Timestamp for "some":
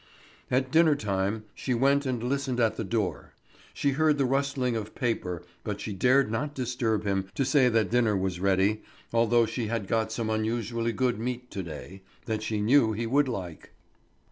10.11-10.31